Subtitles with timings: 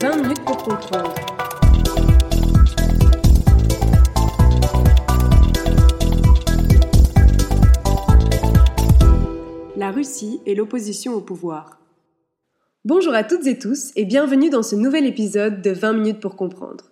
[0.00, 1.14] 20 minutes pour comprendre.
[9.76, 11.78] La Russie et l'opposition au pouvoir.
[12.84, 16.34] Bonjour à toutes et tous et bienvenue dans ce nouvel épisode de 20 minutes pour
[16.34, 16.90] comprendre.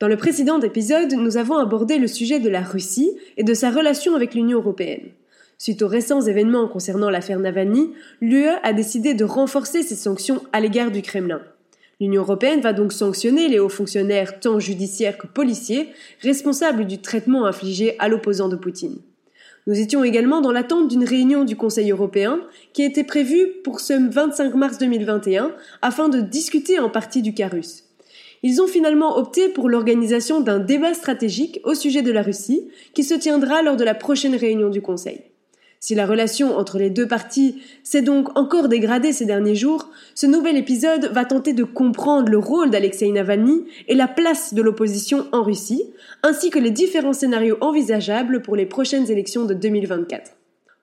[0.00, 3.70] Dans le précédent épisode, nous avons abordé le sujet de la Russie et de sa
[3.70, 5.10] relation avec l'Union européenne.
[5.58, 10.60] Suite aux récents événements concernant l'affaire Navalny, l'UE a décidé de renforcer ses sanctions à
[10.60, 11.42] l'égard du Kremlin.
[12.00, 15.88] L'Union européenne va donc sanctionner les hauts fonctionnaires tant judiciaires que policiers
[16.20, 18.98] responsables du traitement infligé à l'opposant de Poutine.
[19.68, 22.40] Nous étions également dans l'attente d'une réunion du Conseil européen
[22.72, 27.48] qui était prévue pour ce 25 mars 2021 afin de discuter en partie du cas
[27.48, 27.84] russe.
[28.42, 33.04] Ils ont finalement opté pour l'organisation d'un débat stratégique au sujet de la Russie qui
[33.04, 35.20] se tiendra lors de la prochaine réunion du Conseil.
[35.84, 40.26] Si la relation entre les deux parties s'est donc encore dégradée ces derniers jours, ce
[40.26, 45.26] nouvel épisode va tenter de comprendre le rôle d'Alexei Navalny et la place de l'opposition
[45.32, 45.82] en Russie,
[46.22, 50.30] ainsi que les différents scénarios envisageables pour les prochaines élections de 2024.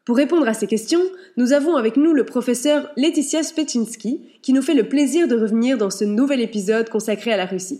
[0.03, 1.03] Pour répondre à ces questions,
[1.38, 5.77] nous avons avec nous le professeur Laetitia Spetchinski, qui nous fait le plaisir de revenir
[5.77, 7.80] dans ce nouvel épisode consacré à la Russie.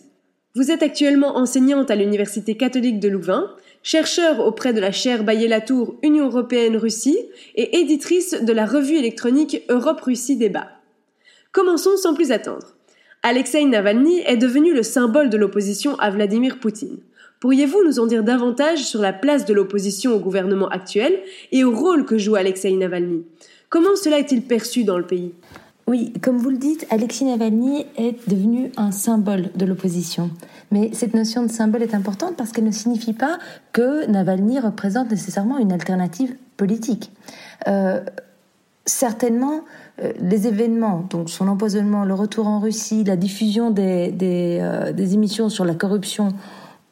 [0.56, 3.52] Vous êtes actuellement enseignante à l'Université catholique de Louvain,
[3.84, 7.20] chercheur auprès de la chaire Bayer-Latour Union européenne-Russie
[7.56, 10.68] et éditrice de la revue électronique Europe-Russie Débat.
[11.52, 12.76] Commençons sans plus attendre.
[13.24, 17.00] Alexei Navalny est devenu le symbole de l'opposition à Vladimir Poutine.
[17.40, 21.20] Pourriez-vous nous en dire davantage sur la place de l'opposition au gouvernement actuel
[21.52, 23.26] et au rôle que joue Alexei Navalny?
[23.70, 25.34] Comment cela est-il perçu dans le pays?
[25.90, 30.30] Oui, comme vous le dites, Alexei Navalny est devenu un symbole de l'opposition.
[30.70, 33.40] Mais cette notion de symbole est importante parce qu'elle ne signifie pas
[33.74, 37.12] que Navalny représente nécessairement une alternative politique.
[37.68, 38.02] Euh,
[38.86, 39.62] certainement,
[40.04, 45.50] euh, les événements, donc son empoisonnement, le retour en Russie, la diffusion euh, des émissions
[45.50, 46.30] sur la corruption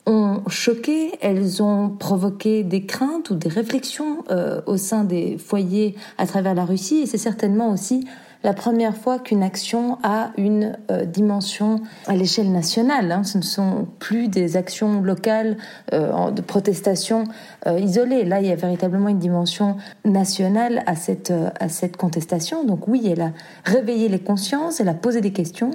[0.07, 4.23] ont choqué, elles ont provoqué des craintes ou des réflexions
[4.65, 8.07] au sein des foyers à travers la Russie et c'est certainement aussi
[8.43, 13.11] la première fois qu'une action a une euh, dimension à l'échelle nationale.
[13.11, 13.23] Hein.
[13.23, 15.57] Ce ne sont plus des actions locales
[15.93, 17.23] euh, de protestation
[17.65, 18.23] euh, isolées.
[18.23, 22.63] Là, il y a véritablement une dimension nationale à cette, à cette contestation.
[22.63, 23.31] Donc oui, elle a
[23.65, 25.71] réveillé les consciences, elle a posé des questions.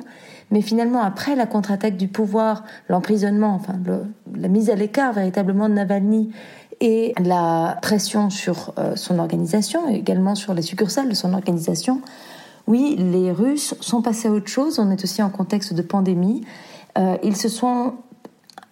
[0.51, 3.75] Mais finalement, après la contre-attaque du pouvoir, l'emprisonnement, enfin
[4.37, 6.31] la mise à l'écart véritablement de Navalny
[6.81, 12.03] et la pression sur son organisation et également sur les succursales de son organisation,
[12.67, 14.79] oui, les Russes sont passés à autre chose.
[14.79, 16.43] On est aussi en contexte de pandémie.
[16.99, 17.95] Euh, ils se sont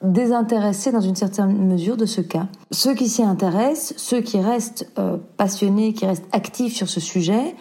[0.02, 2.46] désintéressés dans une certaine mesure de ce cas.
[2.70, 7.54] Ceux qui s'y intéressent, ceux qui restent euh, passionnés, qui restent actifs sur ce sujet,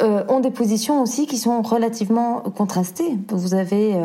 [0.00, 3.18] euh, ont des positions aussi qui sont relativement contrastées.
[3.30, 3.96] Vous avez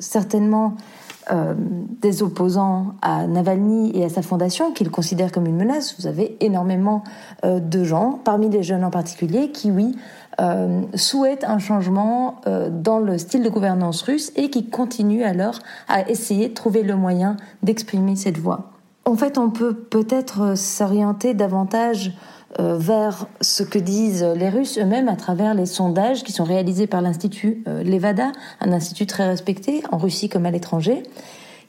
[0.00, 0.76] certainement
[2.00, 5.94] des opposants à Navalny et à sa fondation qu'ils considèrent comme une menace.
[5.98, 7.04] Vous avez énormément
[7.44, 9.94] de gens, parmi les jeunes en particulier, qui, oui,
[10.94, 16.48] souhaitent un changement dans le style de gouvernance russe et qui continuent alors à essayer
[16.48, 18.72] de trouver le moyen d'exprimer cette voix.
[19.04, 22.12] En fait, on peut peut-être s'orienter davantage
[22.60, 26.86] euh, vers ce que disent les Russes eux-mêmes à travers les sondages qui sont réalisés
[26.86, 31.02] par l'Institut euh, Levada, un institut très respecté en Russie comme à l'étranger,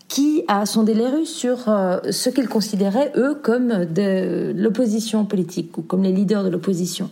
[0.10, 5.78] qui a sondé les Russes sur euh, ce qu'ils considéraient, eux, comme de l'opposition politique
[5.78, 7.10] ou comme les leaders de l'opposition.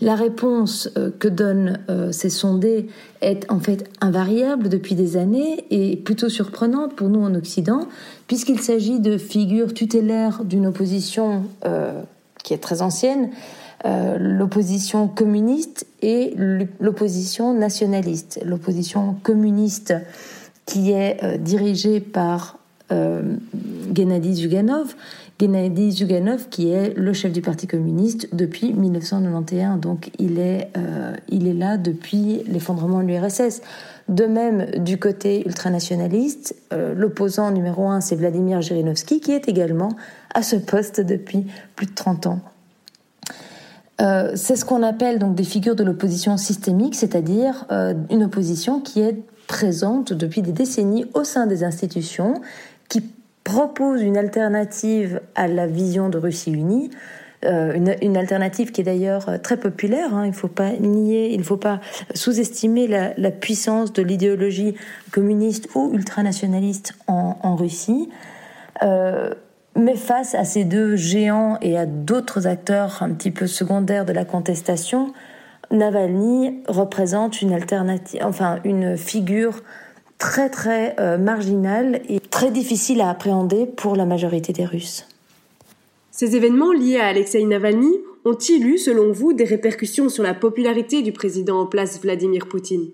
[0.00, 1.78] La réponse que donnent
[2.10, 2.88] ces sondés
[3.20, 7.86] est en fait invariable depuis des années et plutôt surprenante pour nous en Occident,
[8.26, 11.44] puisqu'il s'agit de figures tutélaires d'une opposition
[12.44, 13.30] qui est très ancienne,
[13.86, 16.34] euh, l'opposition communiste et
[16.80, 18.40] l'opposition nationaliste.
[18.44, 19.94] L'opposition communiste
[20.64, 22.58] qui est euh, dirigée par
[22.92, 23.36] euh,
[23.92, 24.94] Gennady Zyuganov,
[25.38, 31.14] Gennady Zyuganov qui est le chef du Parti communiste depuis 1991, donc il est, euh,
[31.28, 33.62] il est là depuis l'effondrement de l'URSS.
[34.08, 36.54] De même, du côté ultranationaliste,
[36.94, 39.96] l'opposant numéro un, c'est Vladimir Zhirinovsky, qui est également
[40.34, 42.40] à ce poste depuis plus de 30 ans.
[44.00, 48.80] Euh, c'est ce qu'on appelle donc des figures de l'opposition systémique, c'est-à-dire euh, une opposition
[48.80, 49.16] qui est
[49.46, 52.40] présente depuis des décennies au sein des institutions,
[52.94, 53.10] qui
[53.42, 56.90] propose une alternative à la vision de Russie unie,
[57.44, 60.14] euh, une, alternative qui est d'ailleurs très populaire.
[60.14, 61.80] Hein, il ne faut pas nier, il ne faut pas
[62.14, 64.76] sous-estimer la, puissance de l'idéologie
[65.10, 68.08] communiste ou ultranationaliste en, Russie.
[69.76, 74.12] Mais face à ces deux géants et à d'autres acteurs un petit peu secondaires de
[74.12, 75.12] la contestation,
[75.72, 79.62] Navalny représente une alternative, enfin une figure
[80.24, 85.06] très très euh, marginale et très difficile à appréhender pour la majorité des Russes.
[86.12, 87.92] Ces événements liés à Alexei Navalny
[88.24, 92.86] ont-ils eu, selon vous, des répercussions sur la popularité du président en place Vladimir Poutine?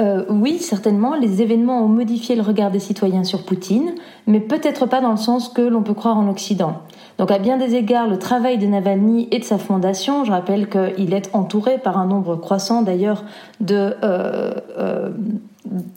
[0.00, 3.94] Euh, oui, certainement, les événements ont modifié le regard des citoyens sur Poutine,
[4.26, 6.80] mais peut-être pas dans le sens que l'on peut croire en Occident.
[7.18, 10.70] Donc à bien des égards, le travail de Navalny et de sa fondation, je rappelle
[10.70, 13.24] qu'il est entouré par un nombre croissant d'ailleurs
[13.60, 15.10] de euh, euh,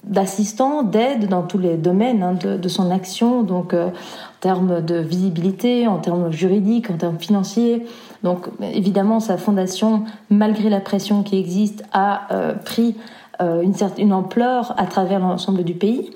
[0.04, 3.92] d'assistants, d'aide dans tous les domaines hein, de, son action, donc en
[4.40, 7.86] termes de visibilité, en termes juridiques, en termes financiers.
[8.24, 12.28] Donc évidemment, sa fondation, malgré la pression qui existe, a
[12.66, 12.96] pris
[13.42, 13.64] euh,
[13.98, 16.12] une, ampleur à travers l'ensemble du pays,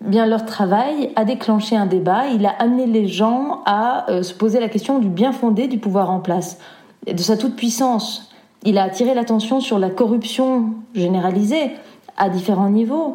[0.00, 2.26] bien leur travail a déclenché un débat.
[2.34, 5.78] Il a amené les gens à euh, se poser la question du bien fondé du
[5.78, 6.58] pouvoir en place,
[7.06, 8.32] de sa toute puissance.
[8.64, 11.70] Il a attiré l'attention sur la corruption généralisée
[12.16, 13.14] à différents niveaux,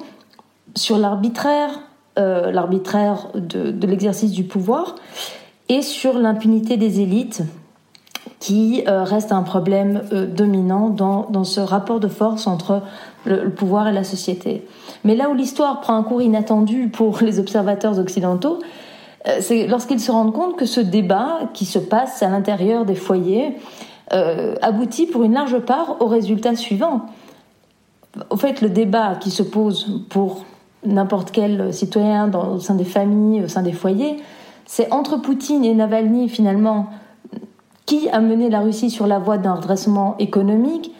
[0.75, 1.71] sur l'arbitraire,
[2.17, 4.95] euh, l'arbitraire de l'exercice du pouvoir,
[5.69, 7.43] et sur l'impunité des élites
[8.39, 12.83] qui euh, reste un problème euh, dominant dans, dans, ce rapport de force entre
[13.25, 14.65] le, pouvoir et la société.
[15.03, 18.59] Mais là où l'histoire prend un cours inattendu pour les observateurs occidentaux,
[19.41, 23.57] c'est lorsqu'ils se rendent compte que ce débat qui se passe à l'intérieur des foyers
[24.61, 27.07] aboutit pour une large part au résultat suivant.
[28.29, 30.45] Au fait, le débat qui se pose pour
[30.85, 34.17] n'importe quel citoyen dans, au sein des familles, au sein des foyers,
[34.65, 36.87] c'est entre Poutine et Navalny finalement.
[37.85, 40.93] Qui a mené la Russie sur la voie d'un redressement économique?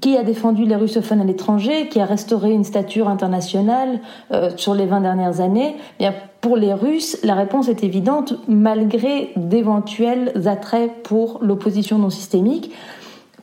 [0.00, 4.00] Qui a défendu les russophones à l'étranger, qui a restauré une stature internationale
[4.32, 5.76] euh, sur les 20 dernières années?
[6.00, 6.08] Eh
[6.40, 12.72] Pour les Russes, la réponse est évidente, malgré d'éventuels attraits pour l'opposition non systémique.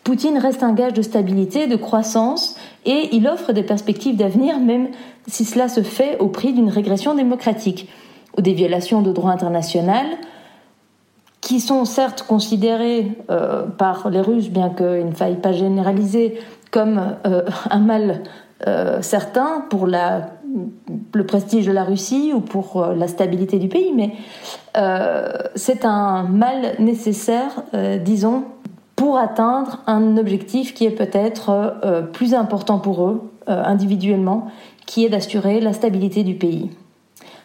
[0.06, 2.56] Poutine reste un gage de stabilité, de croissance,
[2.86, 4.90] et il offre des perspectives d'avenir, même
[5.28, 7.90] si cela se fait au prix d'une régression démocratique,
[8.38, 10.06] ou des violations de droit international,
[11.42, 17.16] qui sont certes considérés euh, par les Russes, bien qu'il ne faille pas généraliser, comme
[17.26, 17.42] euh,
[17.72, 18.22] un mal
[18.68, 24.14] euh, certain pour le prestige de la Russie ou pour la stabilité du pays, mais
[25.56, 27.64] c'est un mal nécessaire,
[28.04, 28.44] disons,
[29.06, 31.76] pour atteindre un objectif qui est peut-être
[32.12, 34.48] plus important pour eux individuellement,
[34.88, 36.72] qui est d'assurer la stabilité du pays.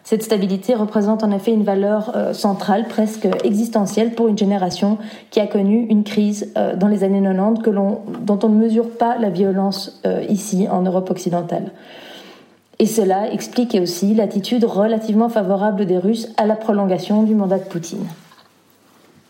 [0.04, 4.96] Cette stabilité représente en effet une valeur euh, centrale, presque existentielle pour une génération
[5.30, 8.88] qui a connu une crise euh, dans les années 90 que dont on ne mesure
[8.88, 11.72] pas la violence euh, ici en Europe occidentale.
[12.78, 17.64] Et cela explique aussi l'attitude relativement favorable des Russes à la prolongation du mandat de
[17.64, 18.06] Poutine.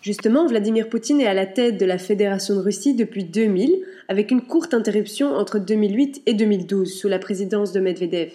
[0.03, 4.31] Justement, Vladimir Poutine est à la tête de la Fédération de Russie depuis 2000, avec
[4.31, 8.33] une courte interruption entre 2008 et 2012 sous la présidence de Medvedev.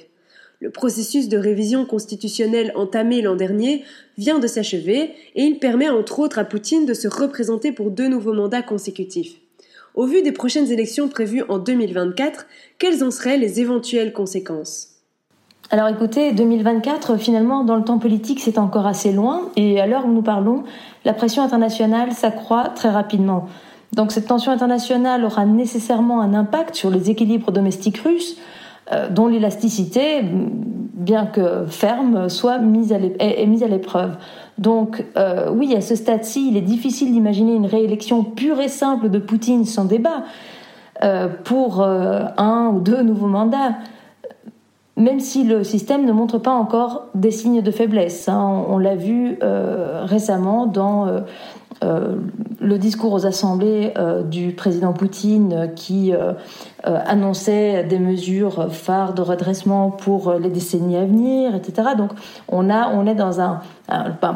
[0.60, 3.84] Le processus de révision constitutionnelle entamé l'an dernier
[4.18, 8.08] vient de s'achever et il permet entre autres à Poutine de se représenter pour deux
[8.08, 9.36] nouveaux mandats consécutifs.
[9.96, 12.46] Au vu des prochaines élections prévues en 2024,
[12.78, 14.95] quelles en seraient les éventuelles conséquences?
[15.72, 20.06] Alors écoutez, 2024, finalement, dans le temps politique, c'est encore assez loin, et à l'heure
[20.06, 20.64] où nous parlons,
[21.06, 23.48] la pression internationale s'accroît très rapidement.
[23.92, 28.38] Donc cette tension internationale aura nécessairement un impact sur les équilibres domestiques russes,
[28.92, 34.18] euh, dont l'élasticité, bien que ferme, soit mise à est mise à l'épreuve.
[34.60, 39.10] Donc euh, oui, à ce stade-ci, il est difficile d'imaginer une réélection pure et simple
[39.10, 40.25] de Poutine sans débat
[41.04, 43.74] euh, pour un ou deux nouveaux mandats
[44.98, 48.30] même si le système ne montre pas encore des signes de faiblesse.
[48.30, 48.66] Hein.
[48.70, 49.38] On, l'a vu
[50.06, 51.24] récemment dans
[51.84, 52.16] euh,
[52.62, 56.32] le discours aux assemblées euh, du président Poutine qui euh,
[56.84, 61.90] annonçait des mesures phares de redressement pour les décennies à venir, etc.
[61.98, 62.12] Donc
[62.48, 63.60] on, a, on est dans un,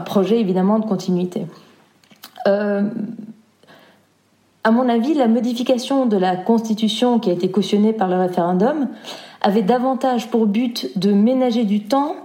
[0.05, 1.47] projet évidemment de continuité.
[2.45, 2.81] à
[4.71, 8.89] mon avis, la modification de la Constitution qui a été cautionnée par le référendum
[9.41, 12.15] avait davantage pour but de ménager du temps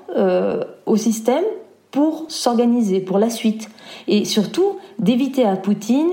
[0.86, 1.44] au système
[1.90, 3.68] pour s'organiser pour la suite
[4.08, 6.10] et surtout d'éviter à Poutine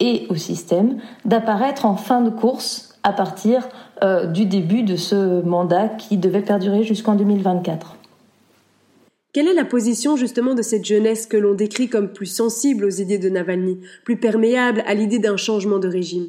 [0.00, 3.68] et au système d'apparaître en fin de course à partir
[4.02, 7.96] euh, du début de ce mandat qui devait perdurer jusqu'en 2024.
[9.32, 12.90] Quelle est la position justement de cette jeunesse que l'on décrit comme plus sensible aux
[12.90, 16.28] idées de Navalny, plus perméable à l'idée d'un changement de régime?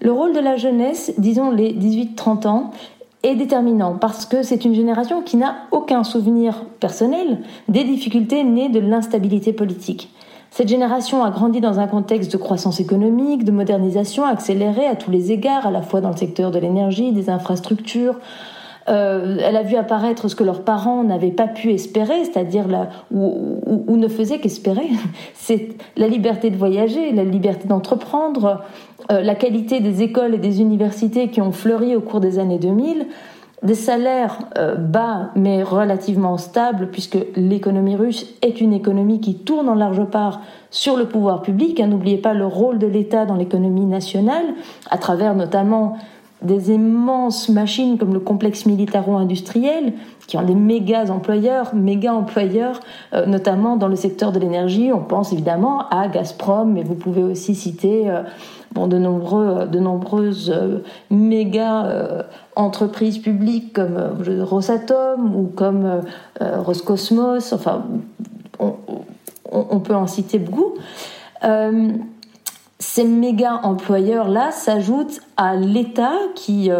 [0.00, 2.70] Le rôle de la jeunesse, disons les 18-30 ans,
[3.22, 8.68] est déterminant parce que c'est une génération qui n'a aucun souvenir personnel des difficultés nées
[8.68, 10.10] de l'instabilité politique.
[10.50, 15.10] Cette génération a grandi dans un contexte de croissance économique, de modernisation accélérée à tous
[15.10, 18.14] les égards, à la fois dans le secteur de l'énergie, des infrastructures.
[18.88, 22.66] Euh, elle a vu apparaître ce que leurs parents n'avaient pas pu espérer, c'est-à-dire
[23.12, 24.88] ou, ou, ne faisaient qu'espérer.
[25.34, 28.62] C'est la liberté de voyager, la liberté d'entreprendre,
[29.10, 32.58] euh, la qualité des écoles et des universités qui ont fleuri au cours des années
[32.58, 33.06] 2000
[33.62, 39.68] des salaires euh, bas mais relativement stables, puisque l'économie russe est une économie qui tourne
[39.68, 40.40] en large part
[40.70, 41.80] sur le pouvoir public.
[41.80, 44.44] Hein, n'oubliez pas le rôle de l'État dans l'économie nationale,
[44.90, 45.96] à travers notamment
[46.42, 49.92] des immenses machines comme le complexe militaro-industriel,
[50.26, 52.80] qui ont des méga employeurs, méga employeurs,
[53.14, 54.92] euh, notamment dans le secteur de l'énergie.
[54.92, 58.22] On pense évidemment à Gazprom, mais vous pouvez aussi citer euh,
[58.72, 60.52] bon, de, nombreux, de nombreuses
[61.10, 62.24] méga
[62.56, 66.00] entreprises publiques comme euh, Rosatom ou comme euh,
[66.40, 67.84] euh, Roscosmos, enfin,
[68.58, 70.74] on, peut en citer beaucoup.
[72.88, 76.70] Ces méga employeurs-là s'ajoutent à l'État qui,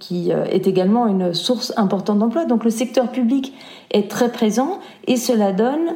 [0.00, 2.44] qui est également une source importante d'emploi.
[2.44, 3.54] Donc le secteur public
[3.92, 5.94] est très présent et cela donne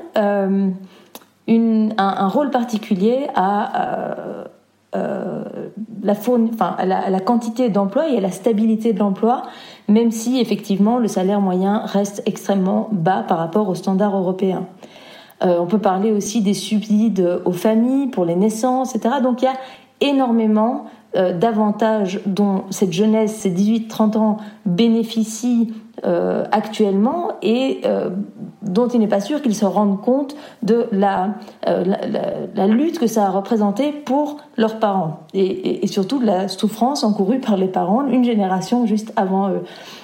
[1.48, 4.46] une, un, rôle particulier à
[4.94, 5.44] euh,
[6.02, 9.42] la, quantité d'emploi et à la stabilité de l'emploi,
[9.88, 14.66] même si effectivement le salaire moyen reste extrêmement bas par rapport aux standards européens.
[15.44, 19.16] Euh, on peut parler aussi des subsides aux familles pour les naissances, etc.
[19.22, 19.54] Donc il y a
[20.00, 25.72] énormément euh, d'avantages dont cette jeunesse, ces 18-30 ans, bénéficient
[26.04, 27.82] euh, actuellement et
[28.62, 31.34] dont il n'est pas sûr qu'ils se rendent compte de la,
[31.66, 37.04] la, lutte que ça a représenté pour leurs parents et, et, surtout de la souffrance
[37.04, 39.62] encourue par les parents une génération juste avant eux.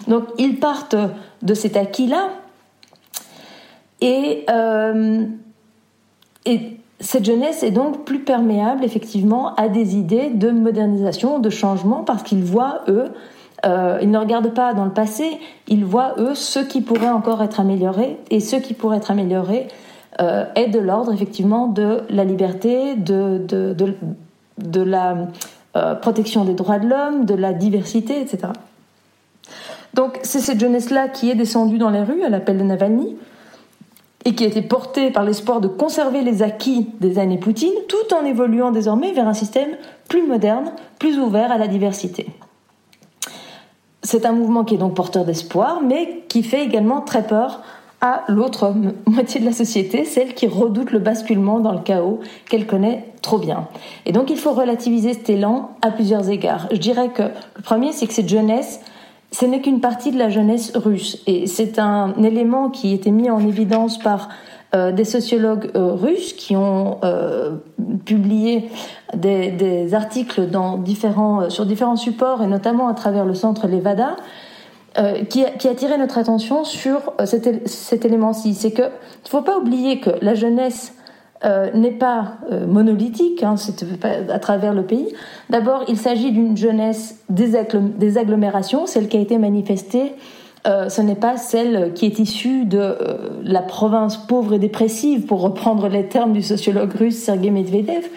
[0.08, 0.96] Donc ils partent
[1.42, 2.28] de cet acquis-là
[4.00, 4.46] et,
[6.46, 12.02] et cette jeunesse est donc plus perméable effectivement à des idées de modernisation, de changement,
[12.02, 13.06] parce qu'ils voient, eux,
[13.66, 15.38] euh, ils ne regardent pas dans le passé,
[15.68, 19.68] ils voient, eux, ce qui pourrait encore être amélioré, et ce qui pourrait être amélioré
[20.20, 23.74] euh, est de l'ordre effectivement de la liberté, de, de,
[24.58, 25.16] de, la
[25.76, 28.48] euh, protection des droits de l'homme, de la diversité, etc.
[29.94, 33.16] Donc c'est cette jeunesse-là qui est descendue dans les rues à l'appel de Navalny,
[34.24, 38.24] et qui été porté par l'espoir de conserver les acquis des années Poutine, tout en
[38.24, 39.76] évoluant désormais vers un système
[40.08, 42.26] plus moderne, plus ouvert à la diversité.
[44.02, 47.62] C'est un mouvement qui est donc porteur d'espoir, mais qui fait également très peur
[48.00, 48.74] à l'autre
[49.06, 53.38] moitié de la société, celle qui redoute le basculement dans le chaos qu'elle connaît trop
[53.38, 53.66] bien.
[54.06, 56.68] Et donc il faut relativiser cet élan à plusieurs égards.
[56.70, 58.80] Je dirais que le premier, c'est que cette jeunesse
[59.30, 61.22] ce n'est qu'une partie de la jeunesse russe.
[61.26, 64.28] Et c'est un élément qui été mis en évidence par
[64.74, 67.56] euh, des sociologues euh, russes qui ont euh,
[68.04, 68.70] publié
[69.14, 74.16] des, articles dans différents, sur différents supports, et notamment à travers le centre Levada,
[75.30, 78.52] qui, qui a attiré notre attention sur cet, élément-ci.
[78.54, 80.92] C'est qu'il ne faut pas oublier que la jeunesse
[81.44, 83.54] euh, n'est pas euh, monolithique, hein,
[84.28, 85.14] à travers le pays.
[85.50, 87.54] D'abord, il s'agit d'une jeunesse des,
[88.18, 90.14] agglomérations, celle qui a été manifestée.
[90.66, 92.96] Euh, ce n'est pas celle qui est issue de
[93.44, 98.08] la province pauvre et dépressive, pour reprendre les termes du sociologue russe Sergei Medvedev.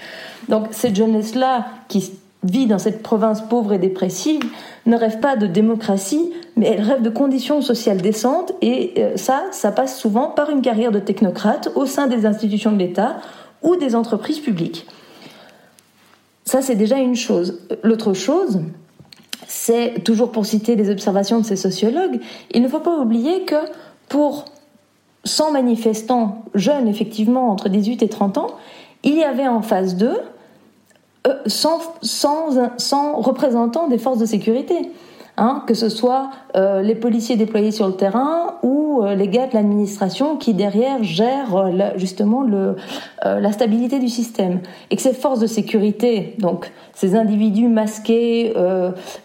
[0.49, 2.11] Donc cette jeunesse-là, qui
[2.43, 4.41] vit dans cette province pauvre et dépressive,
[4.87, 9.43] ne rêve pas de démocratie, mais elle rêve de conditions sociales décentes, et euh, ça,
[9.51, 13.17] ça passe souvent par une carrière de technocrate au sein des institutions de l'État
[13.61, 14.85] ou des entreprises publiques.
[16.45, 17.59] Ça, c'est déjà une chose.
[17.83, 18.61] L'autre chose,
[19.47, 22.19] c'est, toujours pour citer les observations de ces sociologues,
[22.51, 23.55] il ne faut pas oublier que
[24.09, 24.45] pour
[25.23, 28.47] 100 manifestants jeunes, effectivement, entre 18 et 30 ans,
[29.03, 30.11] il y avait en phase 2
[31.45, 34.91] sans, sans, sans représentants des forces de sécurité.
[35.37, 39.47] Hein, que ce soit euh, les policiers déployés sur le terrain ou euh, les gars
[39.47, 42.45] de l'administration qui derrière gèrent euh, justement
[43.23, 44.59] la stabilité du système.
[44.89, 48.53] Et que ces forces de sécurité, donc ces individus masqués,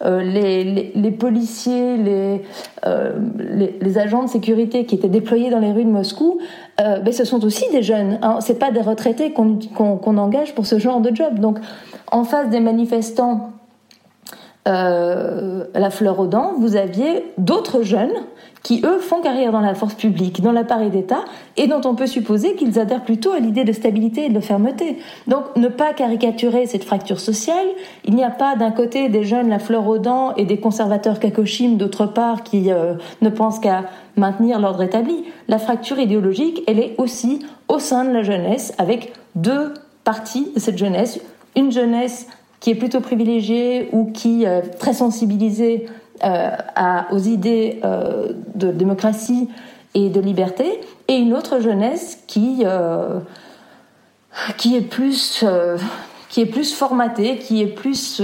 [0.05, 6.39] les, policiers, les, agents de sécurité qui étaient déployés dans les rues de Moscou,
[6.79, 8.19] ben, ce sont aussi des jeunes.
[8.23, 8.39] Hein.
[8.41, 11.41] C'est pas des retraités qu'on engage pour ce genre de job.
[11.41, 11.59] Donc
[12.13, 13.51] en face des manifestants
[14.67, 18.13] euh, la fleur aux dents, vous aviez d'autres jeunes
[18.63, 21.25] qui, eux, font carrière dans la force publique, dans l'appareil d'État,
[21.57, 24.99] et dont on peut supposer qu'ils adhèrent plutôt à l'idée de stabilité et de fermeté.
[25.29, 27.67] Donc, ne pas caricaturer cette fracture sociale.
[28.05, 31.21] Il n'y a pas d'un côté des jeunes la fleur aux dents et des conservateurs
[31.21, 33.85] kakoshim d'autre part qui euh, ne pensent qu'à
[34.17, 35.27] maintenir l'ordre établi.
[35.47, 40.59] La fracture idéologique, elle est aussi au sein de la jeunesse, avec deux parties de
[40.59, 41.21] cette jeunesse.
[41.55, 42.27] Une jeunesse
[42.67, 45.87] qui est plutôt privilégiée ou qui est euh, très sensibilisée
[46.25, 46.51] euh,
[47.13, 49.49] aux idées euh, de démocratie
[49.95, 52.65] et de liberté, et une autre jeunesse qui,
[54.57, 55.45] qui, est, plus,
[56.29, 58.21] qui est plus formatée, qui est plus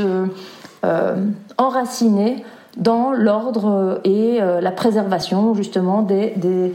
[1.56, 2.44] enracinée
[2.76, 6.74] dans l'ordre et la préservation justement des, des,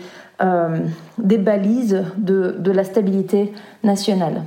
[1.19, 4.41] des balises de, de la stabilité nationale.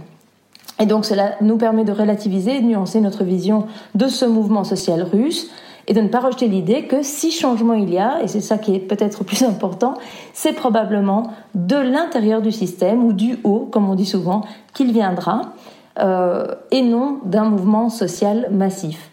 [0.80, 4.64] Et donc cela nous permet de relativiser et de nuancer notre vision de ce mouvement
[4.64, 5.50] social russe
[5.86, 8.58] et de ne pas rejeter l'idée que si changement il y a, et c'est ça
[8.58, 9.94] qui est peut-être plus important,
[10.32, 15.52] c'est probablement de l'intérieur du système ou du haut, comme on dit souvent, qu'il viendra,
[15.98, 19.10] euh, et non d'un mouvement social massif.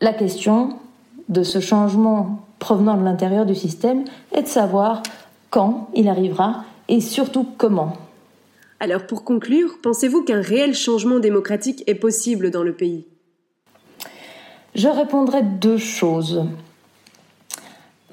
[0.00, 0.70] La question
[1.28, 5.02] de ce changement provenant de l'intérieur du système est de savoir
[5.50, 7.92] quand il arrivera et surtout comment.
[8.78, 13.06] Alors pour conclure, pensez-vous qu'un réel changement démocratique est possible dans le pays?
[14.74, 16.44] Je répondrai deux choses.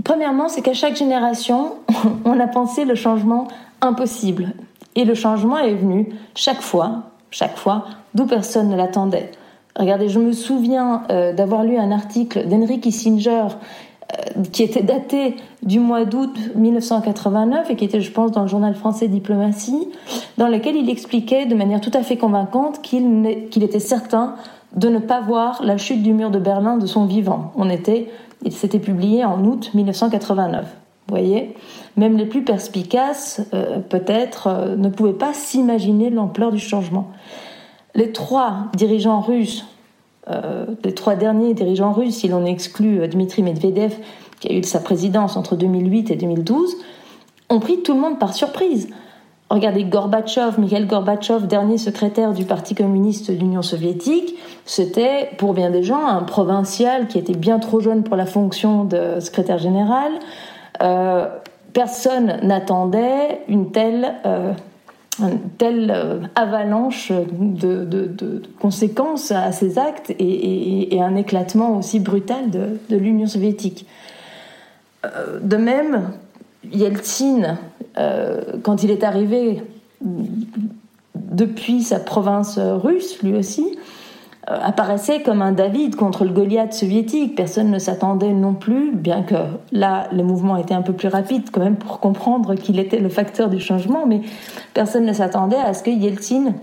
[0.06, 1.76] Premièrement, c'est qu'à chaque génération,
[2.26, 3.50] on a pensé le changement
[3.82, 4.54] impossible.
[4.96, 9.32] Et le changement est venu chaque fois, chaque fois, d'où personne ne l'attendait.
[9.76, 13.48] Regardez, je me souviens euh, d'avoir lu un article d'Henry Kissinger
[14.52, 18.76] qui était daté du mois d'août 1989 et qui était, je pense, dans le journal
[18.76, 19.88] français Diplomatie,
[20.38, 24.36] dans lequel il expliquait de manière tout à fait convaincante qu'il était certain
[24.76, 27.52] de ne pas voir la chute du mur de Berlin de son vivant.
[27.56, 28.10] On était,
[28.44, 30.66] il s'était publié en août 1989.
[31.08, 31.56] Vous voyez?
[31.98, 37.12] Même les plus perspicaces, euh, peut-être, euh, ne pouvaient pas s'imaginer l'ampleur du changement.
[37.94, 39.73] Les trois dirigeants russes, euh,
[40.28, 43.94] les trois derniers dirigeants russes, si l'on exclut Dmitri Medvedev,
[44.40, 46.76] qui a eu sa présidence entre 2008 et 2012,
[47.50, 48.90] ont pris tout le monde par surprise.
[49.50, 55.70] Regardez Gorbatchev, Mikhail Gorbatchev, dernier secrétaire du Parti communiste de l'Union soviétique, c'était pour bien
[55.70, 60.12] des gens un provincial qui était bien trop jeune pour la fonction de secrétaire général.
[60.82, 61.28] Euh,
[61.74, 64.54] personne n'attendait une telle, euh,
[65.58, 73.28] telle euh, avalanche de, conséquences à ces actes et, un éclatement aussi brutal de, l'Union
[73.28, 73.86] soviétique.
[75.04, 76.12] de même,
[76.72, 77.58] Yeltsin,
[77.98, 79.62] euh, quand il est arrivé
[81.16, 83.93] depuis sa province russe, lui aussi, euh,
[84.48, 87.36] apparaissait comme un David contre le Goliath soviétique.
[87.36, 89.36] Personne ne s'attendait non plus, bien que
[89.72, 93.10] là, le mouvement était un peu plus rapide quand même pour comprendre qu'il était le
[93.10, 94.22] facteur du changement, mais
[94.74, 96.54] personne ne s'attendait à ce que Yeltsin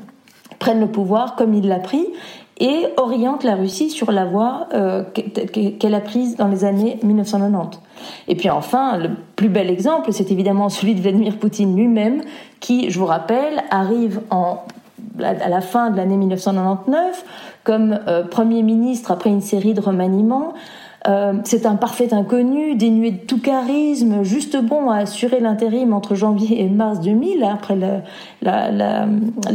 [0.58, 2.06] prenne le pouvoir comme il l'a pris
[2.60, 7.80] et oriente la Russie sur la voie euh, qu'elle a prise dans les années 1990.
[8.28, 12.20] Et puis enfin, le plus bel exemple, c'est évidemment celui de Vladimir Poutine lui-même,
[12.60, 14.58] qui, je vous rappelle, arrive en,
[15.24, 17.24] à la fin de l'année 1999
[17.64, 20.54] comme euh, Premier ministre après une série de remaniements.
[21.08, 26.14] Euh, c'est un parfait inconnu, dénué de tout charisme, juste bon à assurer l'intérim entre
[26.14, 27.76] janvier et mars 2000, après
[28.42, 29.06] la,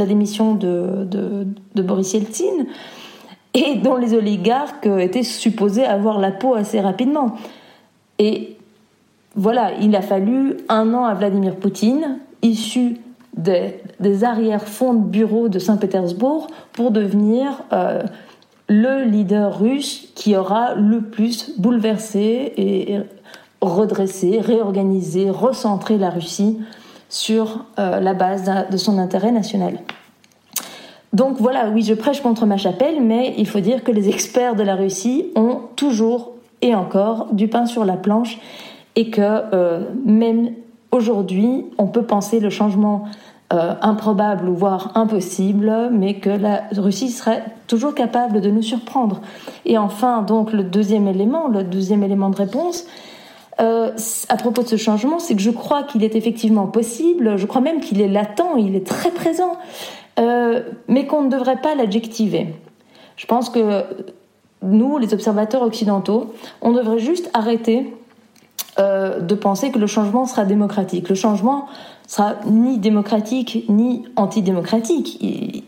[0.05, 1.07] démission de,
[1.75, 2.65] de Boris Yeltsin,
[3.53, 7.35] et dont les oligarques étaient supposés avoir la peau assez rapidement.
[8.17, 8.57] Et
[9.35, 12.97] voilà, il a fallu un an à Vladimir Poutine, issu
[13.35, 18.01] des, des arrière-fonds de bureau de Saint-Pétersbourg, pour devenir euh,
[18.67, 22.99] le leader russe qui aura le plus bouleversé et
[23.61, 26.59] redressé, réorganisé, recentré la Russie
[27.09, 29.79] sur euh, la base de son intérêt national.
[31.13, 34.55] Donc voilà, oui, je prêche contre ma chapelle, mais il faut dire que les experts
[34.55, 38.37] de la Russie ont toujours et encore du pain sur la planche
[38.95, 40.51] et que euh, même
[40.91, 43.05] aujourd'hui, on peut penser le changement
[43.53, 49.21] euh, improbable ou voire impossible, mais que la Russie serait toujours capable de nous surprendre.
[49.65, 52.87] Et enfin, donc le deuxième élément, le deuxième élément de réponse,
[53.59, 53.91] euh,
[54.29, 57.61] à propos de ce changement, c'est que je crois qu'il est effectivement possible, je crois
[57.61, 59.57] même qu'il est latent, il est très présent,
[60.19, 62.47] euh, mais qu'on ne devrait pas l'adjectiver.
[63.15, 63.83] Je pense que
[64.63, 67.93] nous, les observateurs occidentaux, on devrait juste arrêter
[68.77, 71.07] de penser que le changement sera démocratique.
[71.07, 71.67] Le changement
[72.07, 75.23] sera ni démocratique ni antidémocratique.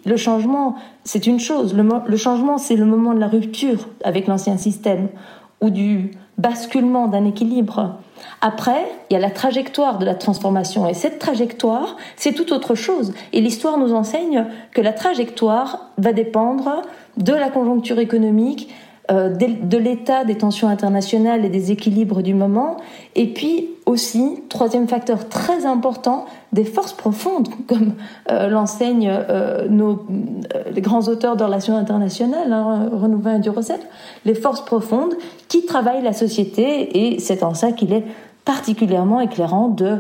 [0.05, 1.73] Le changement, c'est une chose.
[1.73, 5.09] Le, changement, c'est le moment de la rupture avec l'ancien système
[5.61, 7.95] ou du basculement d'un équilibre.
[8.41, 10.87] Après, il y a la trajectoire de la transformation.
[10.87, 13.13] Et cette trajectoire, c'est tout autre chose.
[13.33, 16.83] Et l'histoire nous enseigne que la trajectoire va dépendre
[17.17, 18.69] de la conjoncture économique,
[19.09, 22.77] de l'état des tensions internationales et des équilibres du moment,
[23.15, 27.93] et puis aussi, troisième facteur très important, des forces profondes, comme
[28.29, 30.05] euh, l'enseignent euh, nos
[30.71, 33.79] les grands auteurs de relations internationales, hein, Renouvin et Durosset,
[34.25, 35.15] les forces profondes
[35.47, 38.03] qui travaillent la société, et c'est en ça qu'il est
[38.43, 39.99] particulièrement éclairant de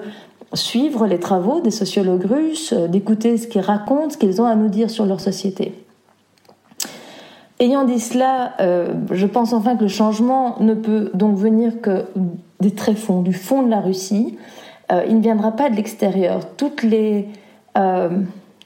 [0.53, 4.69] suivre les travaux des sociologues russes, d'écouter ce qu'ils racontent, ce qu'ils ont à nous
[4.69, 5.86] dire sur leur société.
[7.59, 12.05] Ayant dit cela, euh, je pense enfin que le changement ne peut donc venir que
[12.59, 14.37] des tréfonds, du fond de la Russie.
[14.91, 16.41] Euh, il ne viendra pas de l'extérieur.
[16.55, 17.27] Toutes les
[17.77, 18.09] euh,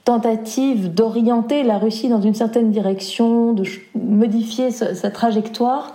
[0.04, 3.63] tentatives d'orienter la Russie dans une certaine direction, de
[3.95, 5.93] modifier sa, trajectoire,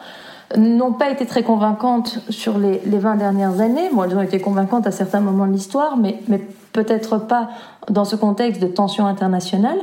[0.56, 3.90] n'ont pas été très convaincantes sur les, les 20 dernières années.
[3.92, 6.40] Bon, elles ont été convaincantes à certains moments de l'histoire, mais, mais
[6.72, 7.50] peut-être pas
[7.90, 9.78] dans ce contexte de tension internationale.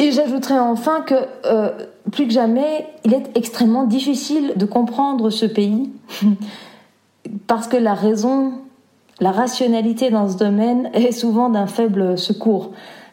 [0.00, 1.68] Et j'ajouterais enfin que euh,
[2.10, 5.92] plus que jamais, il est extrêmement difficile de comprendre ce pays
[7.46, 8.54] parce que la raison,
[9.20, 12.70] la rationalité dans ce domaine est souvent d'un faible secours.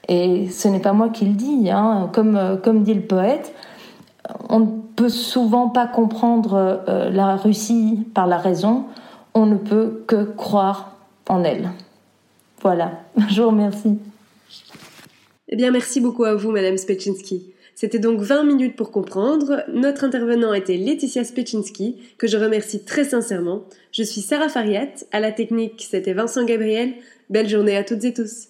[0.07, 2.09] Et ce n'est pas moi qui le dis, hein.
[2.13, 3.53] comme, euh, comme dit le poète,
[4.47, 8.85] on ne peut souvent pas comprendre euh, la Russie par la raison,
[9.33, 10.91] on ne peut que croire
[11.27, 11.69] en elle.
[12.61, 12.91] Voilà,
[13.29, 13.99] je vous remercie.
[15.49, 17.53] Eh bien, merci beaucoup à vous, Madame Spetchinski.
[17.73, 19.63] C'était donc 20 minutes pour comprendre.
[19.71, 23.65] Notre intervenant était Laetitia Spetchinski, que je remercie très sincèrement.
[23.91, 24.89] Je suis Sarah Fariat.
[25.11, 26.93] À la technique, c'était Vincent Gabriel.
[27.29, 28.47] Belle journée à toutes et tous.